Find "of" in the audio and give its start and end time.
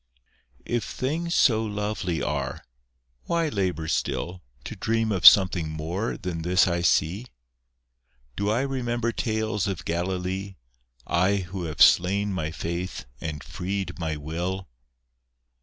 5.11-5.27, 9.67-9.85